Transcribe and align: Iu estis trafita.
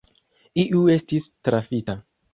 Iu 0.63 0.81
estis 0.95 1.29
trafita. 1.49 1.97